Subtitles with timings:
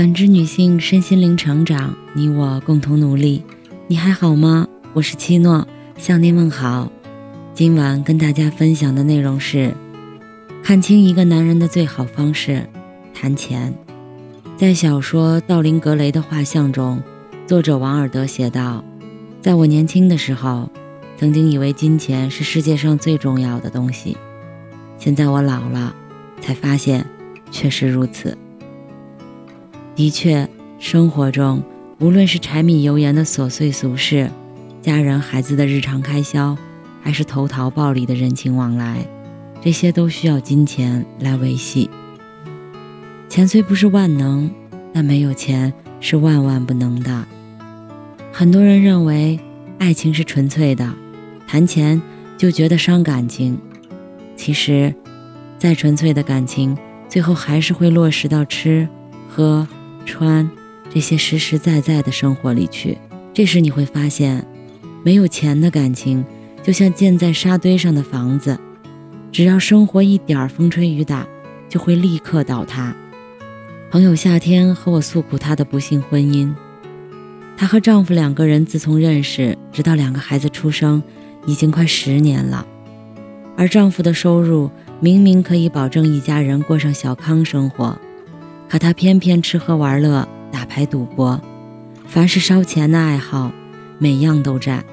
[0.00, 3.44] 感知女性身心灵成长，你我共同努力。
[3.86, 4.66] 你还好吗？
[4.94, 6.90] 我是七诺，向您问好。
[7.52, 9.74] 今晚跟大家分享的内容是：
[10.62, 12.66] 看清一个男人的最好方式——
[13.12, 13.74] 谈钱。
[14.56, 17.02] 在小说《道林格雷的画像》中，
[17.46, 18.82] 作者王尔德写道
[19.42, 20.70] ：“在我年轻的时候，
[21.18, 24.16] 曾经以为金钱是世界上最重要的东西。
[24.96, 25.94] 现在我老了，
[26.40, 27.04] 才发现
[27.50, 28.34] 确实如此。”
[30.00, 31.62] 的确，生活中
[31.98, 34.30] 无论是柴米油盐的琐碎俗事，
[34.80, 36.56] 家人孩子的日常开销，
[37.02, 39.06] 还是投桃报李的人情往来，
[39.62, 41.90] 这些都需要金钱来维系。
[43.28, 44.50] 钱虽不是万能，
[44.94, 45.70] 但没有钱
[46.00, 47.26] 是万万不能的。
[48.32, 49.38] 很多人认为
[49.78, 50.90] 爱情是纯粹的，
[51.46, 52.00] 谈钱
[52.38, 53.58] 就觉得伤感情。
[54.34, 54.94] 其实，
[55.58, 56.74] 再纯粹的感情，
[57.06, 58.88] 最后还是会落实到吃
[59.28, 59.68] 喝。
[60.10, 60.50] 穿
[60.92, 62.98] 这些实实在在的生活里去，
[63.32, 64.44] 这时你会发现，
[65.04, 66.24] 没有钱的感情
[66.64, 68.58] 就像建在沙堆上的房子，
[69.30, 71.24] 只要生活一点风吹雨打，
[71.68, 72.92] 就会立刻倒塌。
[73.88, 76.52] 朋友夏天和我诉苦她的不幸婚姻，
[77.56, 81.00] 她和丈夫两个人自从认识，直到两个孩子出生，
[81.46, 82.66] 已经快十年了，
[83.56, 87.96] 而丈夫的收入明明可以保证一家人过上小康生活。
[88.70, 91.40] 可他偏偏吃喝玩乐、打牌赌博，
[92.06, 93.50] 凡是烧钱的爱好，
[93.98, 94.84] 每样都占，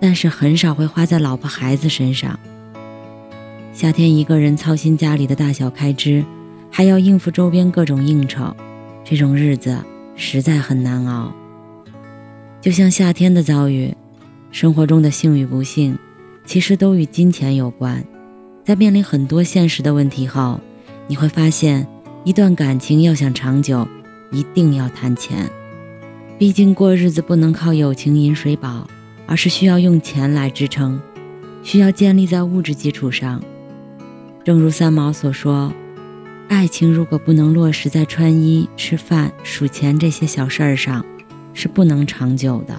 [0.00, 2.36] 但是很少会花在老婆孩子身上。
[3.72, 6.24] 夏天一个人操心家里的大小开支，
[6.68, 8.52] 还要应付周边各种应酬，
[9.04, 9.78] 这种日子
[10.16, 11.32] 实在很难熬。
[12.60, 13.94] 就像夏天的遭遇，
[14.50, 15.96] 生活中的幸与不幸，
[16.44, 18.04] 其实都与金钱有关。
[18.64, 20.58] 在面临很多现实的问题后，
[21.06, 21.86] 你会发现。
[22.26, 23.86] 一段感情要想长久，
[24.32, 25.48] 一定要谈钱。
[26.36, 28.84] 毕竟过日子不能靠友情饮水饱，
[29.28, 31.00] 而是需要用钱来支撑，
[31.62, 33.40] 需要建立在物质基础上。
[34.42, 35.72] 正如三毛所说
[36.50, 41.06] ：“爱情如果不能落实在穿衣、吃饭、数钱这些小事儿上，
[41.54, 42.74] 是不能长久的。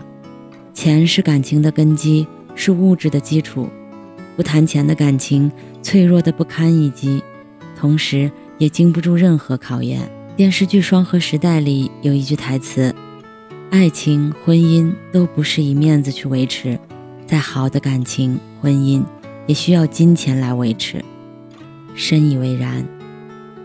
[0.74, 3.70] 钱是感情的根基，是物质的基础。
[4.36, 5.50] 不谈钱的感情，
[5.82, 7.24] 脆弱的不堪一击，
[7.80, 10.10] 同时。”也经不住任何考验。
[10.36, 12.94] 电视剧《双核时代》里有一句台词
[13.72, 16.80] ：“爱情、婚姻都不是以面子去维持，
[17.26, 19.04] 再好的感情、婚姻
[19.48, 21.04] 也需要金钱来维持。”
[21.96, 22.86] 深以为然。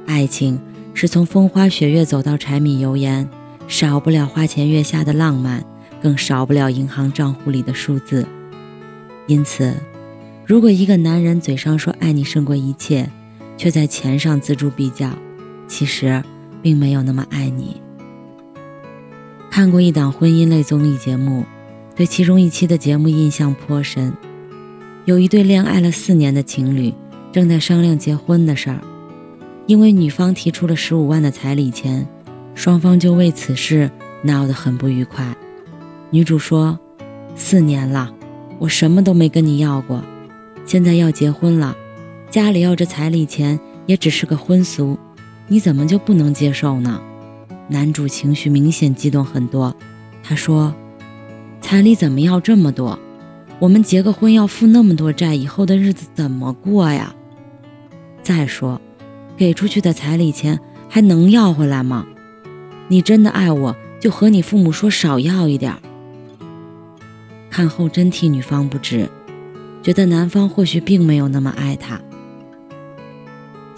[0.06, 0.58] 爱情
[0.94, 3.28] 是从风花雪月走到柴米油盐，
[3.68, 5.64] 少不了花前月下的浪漫，
[6.02, 8.26] 更少不了银行账户里的数字。
[9.26, 9.74] 因此，
[10.46, 13.08] 如果一个男人嘴上说爱你胜过一切，
[13.62, 15.08] 却在钱上锱铢必较，
[15.68, 16.20] 其实
[16.60, 17.80] 并没有那么爱你。
[19.52, 21.44] 看过一档婚姻类综艺节目，
[21.94, 24.12] 对其中一期的节目印象颇深。
[25.04, 26.92] 有一对恋爱了四年的情侣
[27.30, 28.80] 正在商量结婚的事儿，
[29.68, 32.04] 因为女方提出了十五万的彩礼钱，
[32.56, 33.88] 双方就为此事
[34.24, 35.36] 闹得很不愉快。
[36.10, 36.76] 女主说
[37.36, 38.12] ：“四年了，
[38.58, 40.02] 我什么都没跟你要过，
[40.66, 41.76] 现在要结婚了。”
[42.32, 44.98] 家里要这彩礼钱也只是个婚俗，
[45.48, 46.98] 你怎么就不能接受呢？
[47.68, 49.76] 男主情绪明显激动很多，
[50.22, 50.74] 他说
[51.60, 52.98] ：“彩礼怎么要这么多？
[53.58, 57.14] 我们结个婚要付那么多债，以后的日子怎么过呀？
[58.22, 58.80] 再说，
[59.36, 62.06] 给出去的彩礼钱还能要回来吗？
[62.88, 65.76] 你真的爱我，就和你父母说少要一点。”
[67.50, 69.06] 看后真替女方不值，
[69.82, 72.00] 觉得男方或许并没有那么爱她。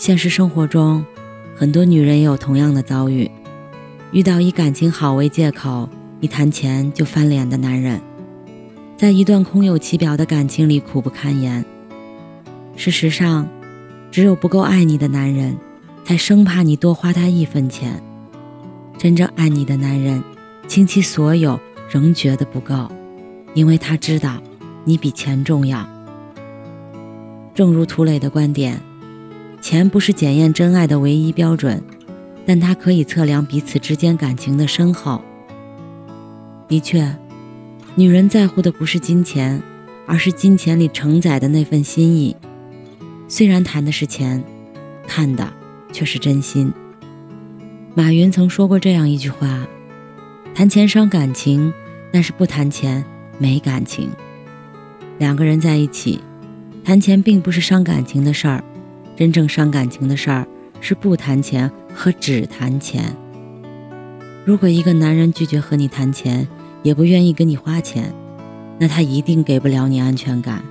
[0.04, 1.02] 现实生活中，
[1.56, 3.30] 很多女人也有同样的遭遇，
[4.12, 5.88] 遇到以感情好为借口，
[6.20, 7.98] 一谈钱就翻脸的男人，
[8.98, 11.64] 在一段空有其表的感情里苦不堪言。
[12.76, 13.48] 事实上，
[14.10, 15.56] 只有不够爱你的男人，
[16.04, 17.92] 才生怕你多花他一分钱；
[18.98, 20.22] 真正爱你的男人，
[20.68, 21.58] 倾其所有
[21.88, 22.92] 仍觉得不够，
[23.54, 24.36] 因为他知道
[24.84, 25.88] 你比钱重要。
[27.54, 28.78] 正如涂磊的观点。
[29.64, 31.82] 钱不是检验真爱的唯一标准，
[32.44, 35.22] 但它可以测量彼此之间感情的深厚。
[36.68, 37.16] 的确，
[37.94, 39.62] 女人在乎的不是金钱，
[40.06, 42.36] 而是金钱里承载的那份心意。
[43.26, 44.44] 虽然谈的是钱，
[45.08, 45.50] 看的
[45.94, 46.70] 却是真心。
[47.94, 49.66] 马云曾说过这样一句话
[50.54, 51.72] ：“谈钱伤感情，
[52.12, 53.02] 但是不谈钱
[53.38, 54.10] 没感情。”
[55.16, 56.20] 两个人在一起，
[56.84, 58.62] 谈钱并不是伤感情的事儿。
[59.16, 60.46] 真正伤感情的事儿
[60.80, 63.16] 是不谈钱和只谈钱。
[64.44, 66.46] 如果一个男人拒绝和你谈钱，
[66.82, 68.12] 也不愿意跟你花钱，
[68.78, 70.62] 那他一定给不了你安全感，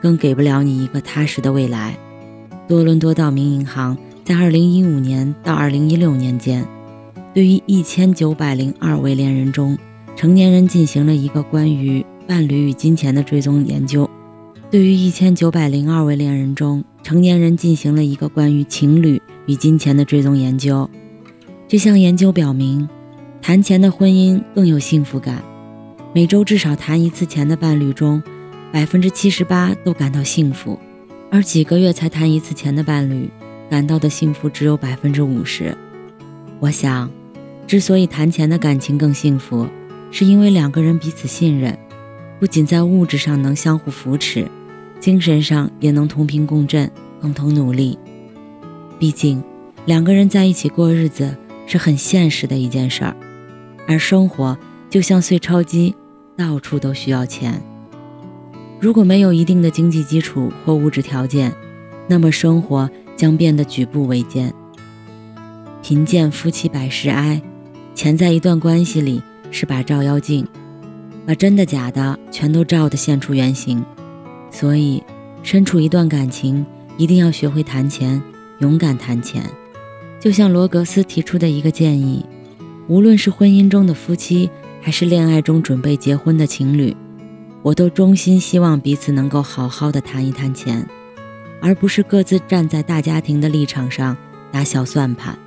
[0.00, 1.96] 更给不了你一个踏实的未来。
[2.68, 6.66] 多伦多道明银行在2015年到2016年间，
[7.32, 9.78] 对于1902位恋人中
[10.14, 14.08] 成年人进行了一个关于伴侣与金钱的追踪研究。
[14.70, 20.88] 对于1902位恋人中成年人进行了一个关于情侣与金钱的追踪研究。
[21.66, 22.88] 这项研究表明，
[23.40, 25.42] 谈钱的婚姻更有幸福感。
[26.14, 28.22] 每周至少谈一次钱的伴侣中，
[28.70, 30.78] 百分之七十八都感到幸福，
[31.30, 33.28] 而几个月才谈一次钱的伴侣，
[33.70, 35.76] 感到的幸福只有百分之五十。
[36.60, 37.10] 我想，
[37.66, 39.66] 之所以谈钱的感情更幸福，
[40.10, 41.76] 是因为两个人彼此信任，
[42.38, 44.46] 不仅在物质上能相互扶持，
[45.02, 46.88] 精神上也能同频共振，
[47.20, 47.98] 共同努力。
[49.00, 49.42] 毕竟，
[49.84, 53.16] 两个人在一起过日子是很现实的一件事儿，
[53.88, 54.56] 而生活
[54.88, 55.92] 就像碎钞机。
[56.36, 57.60] 到处都需要钱。
[58.80, 61.52] 如果没有一定的经济基础或物质条件，
[62.08, 64.54] 那么生活将变得举步维艰。
[65.82, 67.42] 贫贱夫妻百事哀，
[67.92, 69.20] 钱在一段关系里
[69.50, 70.46] 是把照妖镜，
[71.26, 73.84] 把真的假的全都照得现出原形。
[74.52, 75.02] 所以，
[75.42, 76.64] 身处一段感情，
[76.96, 78.22] 一定要学会谈钱，
[78.60, 79.42] 勇敢谈钱。
[80.20, 82.24] 就像罗格斯提出的一个建议，
[82.86, 84.48] 无论是婚姻中的夫妻。
[84.84, 86.96] 还是恋爱中准备结婚的情侣，
[87.62, 90.84] 我都衷心希望彼此能够好好的谈一谈钱，
[91.60, 94.16] 而不是各自站在大家庭的立场上
[94.50, 95.38] 打小算盘。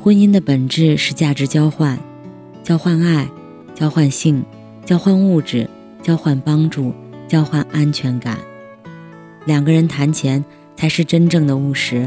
[0.00, 1.98] 婚姻的本质是价值交换，
[2.62, 3.28] 交换爱，
[3.74, 4.42] 交换性，
[4.86, 5.68] 交换物质，
[6.02, 6.94] 交换帮助，
[7.32, 8.36] 交换安全感。
[9.46, 10.44] 两个人谈钱
[10.76, 12.06] 才是真正的务实。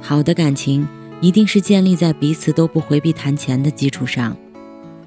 [0.00, 0.86] 好的感情
[1.20, 4.36] 一定是建立在彼此都不回避谈钱的基础上。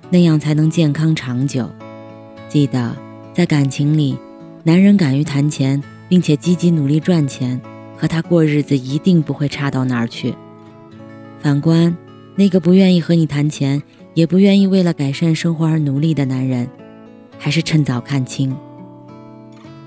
[0.10, 1.70] 那样才能健康长久。
[2.50, 2.94] 记得，
[3.34, 4.18] 在感情里，
[4.64, 7.62] 男人敢于谈钱，并且积极努力赚钱，
[7.96, 10.36] 和他过日子一定不会差到哪儿去。
[11.40, 11.96] 反观
[12.36, 13.82] 那个不愿意和你谈钱，
[14.16, 16.70] 也不愿意为了改善生活而努力的男人，
[17.40, 18.54] 还是趁早看清。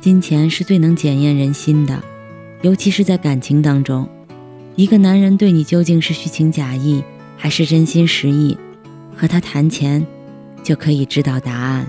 [0.01, 2.03] 金钱是最能检验人心的，
[2.63, 4.09] 尤其是在感情当中，
[4.75, 7.05] 一个男人对你究竟是虚情假意，
[7.37, 8.57] 还是真心实意？
[9.15, 10.07] 和他谈钱，
[10.63, 11.87] 就可以知道答案。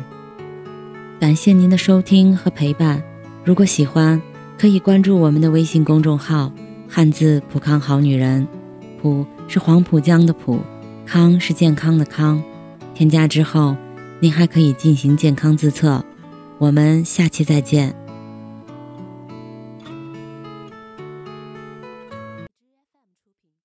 [1.21, 3.01] 感谢您的收听和陪伴。
[3.45, 4.21] 如果喜欢，
[4.57, 6.51] 可以关注我们的微信公众号
[6.89, 8.45] “汉字浦康好女人”，
[9.01, 10.59] 浦是黄浦江的浦，
[11.05, 12.43] 康是健康的康。
[12.93, 13.77] 添加之后，
[14.19, 16.03] 您还可以进行健康自测。
[16.57, 18.00] 我们下期再见。